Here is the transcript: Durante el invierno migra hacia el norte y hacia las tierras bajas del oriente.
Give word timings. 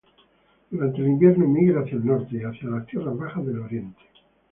Durante 0.71 0.97
el 0.99 1.09
invierno 1.09 1.47
migra 1.47 1.81
hacia 1.81 1.97
el 1.97 2.05
norte 2.07 2.35
y 2.35 2.39
hacia 2.41 2.69
las 2.71 2.87
tierras 2.87 3.15
bajas 3.15 3.45
del 3.45 3.59
oriente. 3.59 4.01